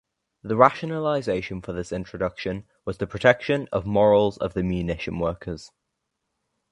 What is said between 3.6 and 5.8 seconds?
of morals of the munition workers.